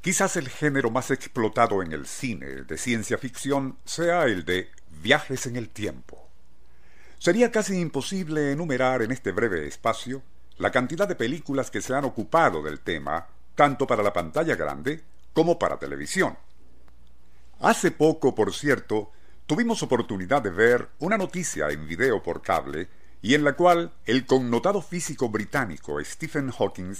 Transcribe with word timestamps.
Quizás 0.00 0.36
el 0.36 0.48
género 0.48 0.90
más 0.90 1.10
explotado 1.10 1.82
en 1.82 1.92
el 1.92 2.06
cine 2.06 2.46
de 2.46 2.78
ciencia 2.78 3.18
ficción 3.18 3.76
sea 3.84 4.24
el 4.24 4.46
de 4.46 4.70
viajes 5.02 5.44
en 5.44 5.56
el 5.56 5.68
tiempo. 5.68 6.26
Sería 7.18 7.52
casi 7.52 7.78
imposible 7.78 8.52
enumerar 8.52 9.02
en 9.02 9.10
este 9.10 9.30
breve 9.30 9.66
espacio 9.66 10.22
la 10.56 10.70
cantidad 10.70 11.06
de 11.06 11.16
películas 11.16 11.70
que 11.70 11.82
se 11.82 11.94
han 11.94 12.06
ocupado 12.06 12.62
del 12.62 12.80
tema, 12.80 13.26
tanto 13.54 13.86
para 13.86 14.02
la 14.02 14.14
pantalla 14.14 14.56
grande 14.56 15.02
como 15.34 15.58
para 15.58 15.78
televisión. 15.78 16.38
Hace 17.60 17.90
poco, 17.90 18.34
por 18.34 18.54
cierto, 18.54 19.12
tuvimos 19.44 19.82
oportunidad 19.82 20.40
de 20.40 20.48
ver 20.48 20.88
una 21.00 21.18
noticia 21.18 21.68
en 21.68 21.86
video 21.86 22.22
por 22.22 22.40
cable 22.40 22.88
y 23.20 23.34
en 23.34 23.44
la 23.44 23.52
cual 23.52 23.92
el 24.06 24.24
connotado 24.24 24.80
físico 24.80 25.28
británico 25.28 26.02
Stephen 26.02 26.50
Hawking 26.50 26.94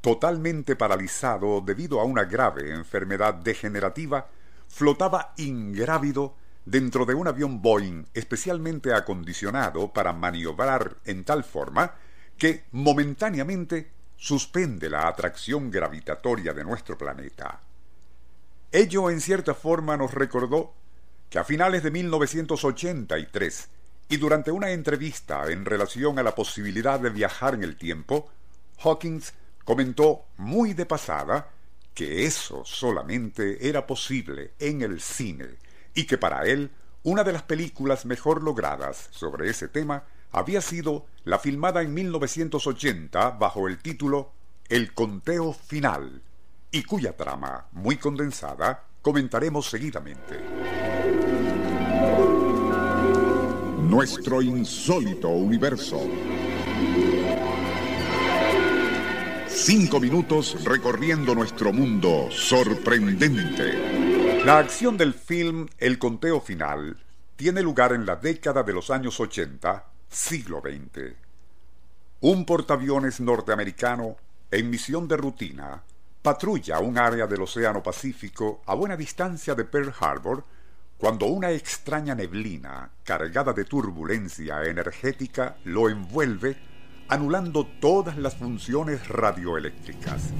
totalmente 0.00 0.76
paralizado 0.76 1.60
debido 1.60 2.00
a 2.00 2.04
una 2.04 2.24
grave 2.24 2.72
enfermedad 2.72 3.34
degenerativa, 3.34 4.28
flotaba 4.68 5.34
ingrávido 5.36 6.36
dentro 6.64 7.04
de 7.04 7.14
un 7.14 7.26
avión 7.26 7.60
Boeing 7.60 8.06
especialmente 8.14 8.94
acondicionado 8.94 9.92
para 9.92 10.12
maniobrar 10.12 10.96
en 11.04 11.24
tal 11.24 11.44
forma 11.44 11.94
que 12.38 12.64
momentáneamente 12.72 13.90
suspende 14.16 14.88
la 14.88 15.08
atracción 15.08 15.70
gravitatoria 15.70 16.52
de 16.52 16.64
nuestro 16.64 16.96
planeta. 16.96 17.60
Ello 18.72 19.10
en 19.10 19.20
cierta 19.20 19.54
forma 19.54 19.96
nos 19.96 20.14
recordó 20.14 20.74
que 21.28 21.38
a 21.38 21.44
finales 21.44 21.82
de 21.82 21.90
1983 21.90 23.68
y 24.08 24.16
durante 24.16 24.50
una 24.50 24.70
entrevista 24.70 25.50
en 25.50 25.64
relación 25.64 26.18
a 26.18 26.22
la 26.22 26.34
posibilidad 26.34 27.00
de 27.00 27.10
viajar 27.10 27.54
en 27.54 27.64
el 27.64 27.76
tiempo, 27.76 28.30
Hawkins 28.82 29.32
comentó 29.64 30.26
muy 30.36 30.74
de 30.74 30.86
pasada 30.86 31.50
que 31.94 32.24
eso 32.24 32.64
solamente 32.64 33.68
era 33.68 33.86
posible 33.86 34.52
en 34.58 34.82
el 34.82 35.00
cine 35.00 35.48
y 35.94 36.06
que 36.06 36.18
para 36.18 36.46
él 36.46 36.70
una 37.02 37.24
de 37.24 37.32
las 37.32 37.42
películas 37.42 38.06
mejor 38.06 38.42
logradas 38.42 39.08
sobre 39.10 39.48
ese 39.50 39.68
tema 39.68 40.04
había 40.32 40.60
sido 40.60 41.06
la 41.24 41.38
filmada 41.38 41.82
en 41.82 41.92
1980 41.94 43.30
bajo 43.32 43.68
el 43.68 43.78
título 43.78 44.32
El 44.68 44.94
conteo 44.94 45.52
final 45.52 46.22
y 46.70 46.84
cuya 46.84 47.16
trama, 47.16 47.66
muy 47.72 47.96
condensada, 47.96 48.84
comentaremos 49.02 49.68
seguidamente. 49.68 50.38
Nuestro 53.78 54.40
insólito 54.40 55.28
universo. 55.30 56.00
Cinco 59.62 60.00
minutos 60.00 60.64
recorriendo 60.64 61.34
nuestro 61.34 61.70
mundo 61.70 62.30
sorprendente. 62.30 64.42
La 64.42 64.56
acción 64.56 64.96
del 64.96 65.12
film 65.12 65.68
El 65.76 65.98
conteo 65.98 66.40
final 66.40 66.96
tiene 67.36 67.60
lugar 67.60 67.92
en 67.92 68.06
la 68.06 68.16
década 68.16 68.62
de 68.62 68.72
los 68.72 68.90
años 68.90 69.20
80, 69.20 69.84
siglo 70.08 70.62
XX. 70.62 71.14
Un 72.22 72.46
portaaviones 72.46 73.20
norteamericano 73.20 74.16
en 74.50 74.70
misión 74.70 75.06
de 75.06 75.18
rutina 75.18 75.82
patrulla 76.22 76.78
un 76.78 76.96
área 76.96 77.26
del 77.26 77.42
Océano 77.42 77.82
Pacífico 77.82 78.62
a 78.64 78.74
buena 78.74 78.96
distancia 78.96 79.54
de 79.54 79.66
Pearl 79.66 79.92
Harbor 80.00 80.42
cuando 80.96 81.26
una 81.26 81.50
extraña 81.50 82.14
neblina 82.14 82.92
cargada 83.04 83.52
de 83.52 83.66
turbulencia 83.66 84.64
energética 84.64 85.58
lo 85.64 85.90
envuelve 85.90 86.69
anulando 87.10 87.66
todas 87.80 88.16
las 88.16 88.36
funciones 88.36 89.08
radioeléctricas. 89.08 90.30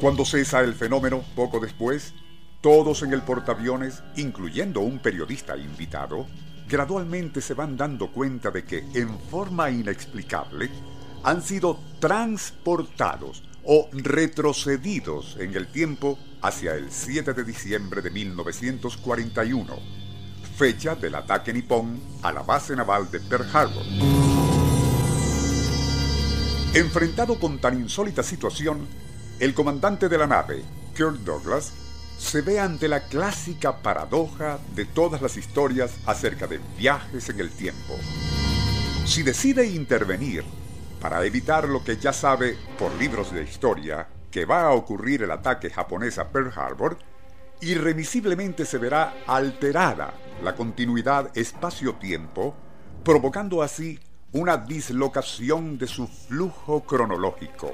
Cuando 0.00 0.24
cesa 0.24 0.60
el 0.60 0.74
fenómeno, 0.74 1.22
poco 1.36 1.60
después, 1.60 2.12
todos 2.60 3.04
en 3.04 3.12
el 3.12 3.22
portaaviones, 3.22 4.02
incluyendo 4.16 4.80
un 4.80 4.98
periodista 4.98 5.56
invitado, 5.56 6.26
gradualmente 6.68 7.40
se 7.40 7.54
van 7.54 7.76
dando 7.76 8.10
cuenta 8.10 8.50
de 8.50 8.64
que, 8.64 8.78
en 8.94 9.16
forma 9.30 9.70
inexplicable, 9.70 10.68
han 11.22 11.40
sido 11.40 11.78
transportados 12.00 13.44
o 13.64 13.88
retrocedidos 13.92 15.36
en 15.38 15.54
el 15.54 15.68
tiempo 15.68 16.18
hacia 16.40 16.74
el 16.74 16.90
7 16.90 17.32
de 17.32 17.44
diciembre 17.44 18.02
de 18.02 18.10
1941 18.10 20.01
fecha 20.56 20.94
del 20.94 21.14
ataque 21.14 21.52
nipón 21.52 22.00
a 22.22 22.32
la 22.32 22.42
base 22.42 22.76
naval 22.76 23.10
de 23.10 23.20
Pearl 23.20 23.46
Harbor. 23.52 23.84
Enfrentado 26.74 27.38
con 27.38 27.58
tan 27.58 27.80
insólita 27.80 28.22
situación, 28.22 28.86
el 29.40 29.54
comandante 29.54 30.08
de 30.08 30.18
la 30.18 30.26
nave, 30.26 30.62
Kirk 30.94 31.18
Douglas, 31.18 31.72
se 32.18 32.40
ve 32.40 32.60
ante 32.60 32.88
la 32.88 33.00
clásica 33.00 33.82
paradoja 33.82 34.58
de 34.74 34.84
todas 34.84 35.20
las 35.20 35.36
historias 35.36 35.92
acerca 36.06 36.46
de 36.46 36.60
viajes 36.78 37.28
en 37.28 37.40
el 37.40 37.50
tiempo. 37.50 37.94
Si 39.04 39.22
decide 39.22 39.66
intervenir 39.66 40.44
para 41.00 41.24
evitar 41.26 41.68
lo 41.68 41.82
que 41.82 41.96
ya 41.96 42.12
sabe 42.12 42.56
por 42.78 42.94
libros 42.94 43.32
de 43.32 43.42
historia 43.42 44.06
que 44.30 44.44
va 44.44 44.62
a 44.62 44.72
ocurrir 44.72 45.24
el 45.24 45.30
ataque 45.32 45.68
japonés 45.68 46.18
a 46.18 46.28
Pearl 46.28 46.52
Harbor, 46.54 46.96
irremisiblemente 47.62 48.64
se 48.64 48.76
verá 48.76 49.14
alterada 49.26 50.14
la 50.42 50.56
continuidad 50.56 51.30
espacio-tiempo, 51.38 52.56
provocando 53.04 53.62
así 53.62 54.00
una 54.32 54.56
dislocación 54.56 55.78
de 55.78 55.86
su 55.86 56.08
flujo 56.08 56.82
cronológico. 56.82 57.72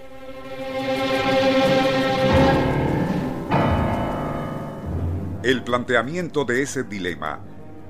El 5.43 5.65
planteamiento 5.65 6.44
de 6.44 6.62
ese 6.62 6.82
dilema 6.84 7.41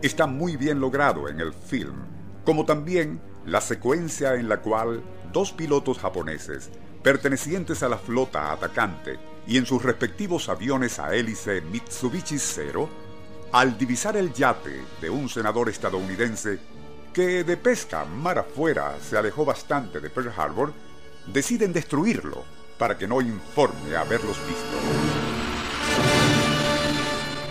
está 0.01 0.29
muy 0.29 0.57
bien 0.57 0.81
logrado 0.81 1.29
en 1.29 1.41
el 1.41 1.53
film, 1.53 2.05
como 2.45 2.65
también 2.65 3.21
la 3.45 3.61
secuencia 3.61 4.35
en 4.35 4.49
la 4.49 4.61
cual 4.61 5.03
dos 5.33 5.51
pilotos 5.53 5.99
japoneses, 5.99 6.71
pertenecientes 7.03 7.83
a 7.83 7.89
la 7.89 7.99
flota 7.99 8.53
atacante 8.53 9.19
y 9.47 9.57
en 9.57 9.67
sus 9.67 9.83
respectivos 9.83 10.49
aviones 10.49 10.99
a 10.99 11.15
hélice 11.15 11.61
Mitsubishi 11.61 12.39
Zero, 12.39 12.89
al 13.53 13.79
divisar 13.79 14.17
el 14.17 14.33
yate 14.33 14.85
de 15.01 15.09
un 15.09 15.29
senador 15.29 15.69
estadounidense 15.69 16.59
que 17.13 17.45
de 17.45 17.57
pesca 17.57 18.05
mar 18.05 18.39
afuera 18.39 18.97
se 19.01 19.17
alejó 19.17 19.45
bastante 19.45 20.01
de 20.01 20.11
Pearl 20.11 20.33
Harbor, 20.37 20.73
deciden 21.27 21.73
destruirlo 21.73 22.45
para 22.79 22.97
que 22.97 23.09
no 23.09 23.21
informe 23.21 23.97
haberlos 23.97 24.39
visto. 24.47 24.77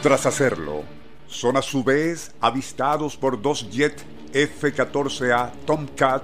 Tras 0.04 0.26
hacerlo, 0.26 0.84
son 1.28 1.58
a 1.58 1.62
su 1.62 1.84
vez 1.84 2.32
avistados 2.40 3.18
por 3.18 3.42
dos 3.42 3.70
jet 3.70 4.02
F-14A 4.34 5.52
Tomcat 5.66 6.24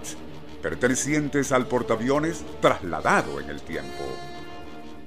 pertenecientes 0.64 1.52
al 1.52 1.68
portaaviones 1.68 2.44
trasladado 2.62 3.42
en 3.42 3.50
el 3.50 3.62
tiempo. 3.62 4.06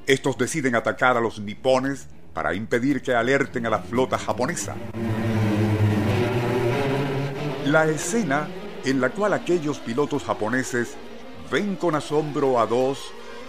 Estos 0.06 0.36
deciden 0.36 0.76
atacar 0.76 1.16
a 1.16 1.20
los 1.20 1.40
nipones 1.40 2.08
para 2.34 2.54
impedir 2.54 3.00
que 3.00 3.14
alerten 3.14 3.64
a 3.64 3.70
la 3.70 3.78
flota 3.78 4.18
japonesa. 4.18 4.76
La 7.64 7.86
escena 7.86 8.46
en 8.84 9.00
la 9.00 9.08
cual 9.10 9.32
aquellos 9.32 9.78
pilotos 9.78 10.22
japoneses 10.24 10.94
ven 11.50 11.76
con 11.76 11.94
asombro 11.94 12.60
a 12.60 12.66
dos, 12.66 13.00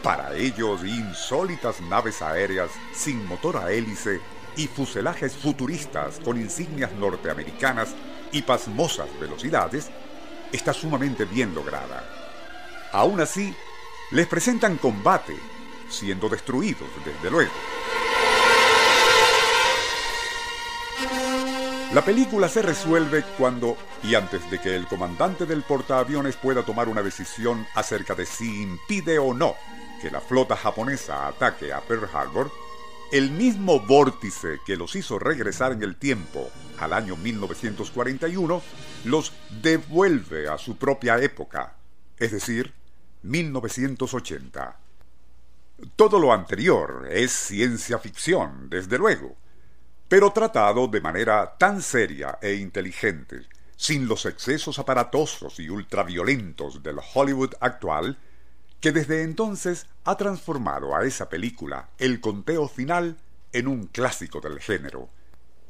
para 0.02 0.34
ellos 0.34 0.84
insólitas 0.86 1.82
naves 1.82 2.22
aéreas 2.22 2.72
sin 2.94 3.26
motor 3.28 3.58
a 3.58 3.72
hélice 3.72 4.22
y 4.56 4.68
fuselajes 4.68 5.36
futuristas 5.36 6.20
con 6.24 6.40
insignias 6.40 6.94
norteamericanas 6.94 7.90
y 8.32 8.44
pasmosas 8.44 9.08
velocidades, 9.20 9.92
está 10.52 10.74
sumamente 10.74 11.26
bien 11.26 11.54
lograda. 11.54 12.04
Aún 12.92 13.20
así, 13.20 13.54
les 14.12 14.28
presentan 14.28 14.78
combate, 14.78 15.36
siendo 15.90 16.30
destruidos, 16.30 16.90
desde 17.04 17.30
luego. 17.30 17.52
La 21.94 22.04
película 22.04 22.50
se 22.50 22.62
resuelve 22.62 23.24
cuando, 23.38 23.78
y 24.04 24.16
antes 24.16 24.50
de 24.52 24.60
que 24.60 24.76
el 24.76 24.88
comandante 24.88 25.46
del 25.46 25.64
portaaviones 25.64 26.36
pueda 26.36 26.64
tomar 26.64 26.90
una 26.90 27.02
decisión 27.02 27.66
acerca 27.76 28.14
de 28.14 28.26
si 28.26 28.62
impide 28.62 29.20
o 29.20 29.34
no 29.34 29.56
que 29.98 30.12
la 30.12 30.22
flota 30.22 30.56
japonesa 30.56 31.28
ataque 31.28 31.74
a 31.74 31.82
Pearl 31.82 32.10
Harbor, 32.14 32.52
el 33.12 33.32
mismo 33.32 33.80
vórtice 33.80 34.60
que 34.66 34.76
los 34.76 34.96
hizo 34.96 35.20
regresar 35.20 35.72
en 35.72 35.84
el 35.84 35.96
tiempo 35.96 36.50
al 36.80 36.94
año 36.94 37.16
1941 37.16 38.62
los 39.06 39.34
devuelve 39.62 40.48
a 40.48 40.58
su 40.58 40.78
propia 40.78 41.18
época, 41.22 41.76
es 42.18 42.32
decir, 42.32 42.74
1980. 43.24 44.78
Todo 45.96 46.20
lo 46.20 46.34
anterior 46.34 47.08
es 47.10 47.32
ciencia 47.32 48.00
ficción, 48.00 48.70
desde 48.70 48.98
luego 48.98 49.38
pero 50.08 50.32
tratado 50.32 50.88
de 50.88 51.02
manera 51.02 51.58
tan 51.58 51.82
seria 51.82 52.40
e 52.42 52.54
inteligente, 52.56 53.42
sin 53.76 54.08
los 54.08 54.26
excesos 54.26 54.80
aparatosos 54.80 55.60
y 55.60 55.70
ultraviolentos 55.70 56.82
del 56.82 56.98
Hollywood 57.14 57.54
actual, 57.60 58.18
que 58.80 58.92
desde 58.92 59.24
entonces 59.24 59.88
ha 60.04 60.18
transformado 60.18 60.96
a 60.96 61.06
esa 61.06 61.30
película, 61.30 61.90
El 61.98 62.22
conteo 62.22 62.68
final, 62.68 63.18
en 63.54 63.68
un 63.68 63.88
clásico 63.88 64.40
del 64.40 64.60
género, 64.60 65.10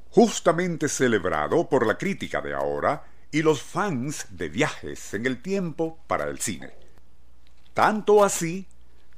justamente 0.10 0.90
celebrado 0.90 1.70
por 1.70 1.86
la 1.86 1.98
crítica 1.98 2.42
de 2.42 2.54
ahora 2.54 3.04
y 3.32 3.42
los 3.42 3.62
fans 3.62 4.26
de 4.32 4.50
viajes 4.50 5.14
en 5.14 5.26
el 5.26 5.42
tiempo 5.42 6.00
para 6.08 6.26
el 6.26 6.40
cine. 6.40 6.72
Tanto 7.74 8.24
así 8.24 8.68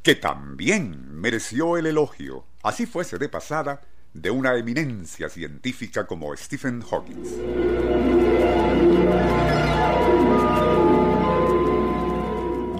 que 0.03 0.15
también 0.15 1.13
mereció 1.13 1.77
el 1.77 1.85
elogio, 1.85 2.45
así 2.63 2.85
fuese 2.85 3.17
de 3.17 3.29
pasada, 3.29 3.81
de 4.13 4.31
una 4.31 4.55
eminencia 4.55 5.29
científica 5.29 6.07
como 6.07 6.35
Stephen 6.35 6.81
Hawking. 6.81 7.23